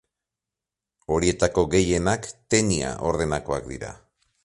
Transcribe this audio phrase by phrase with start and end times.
[1.17, 3.97] Horietako gehienak Tenia ordenakoak dira.